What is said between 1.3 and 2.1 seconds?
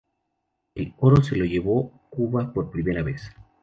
lo llevó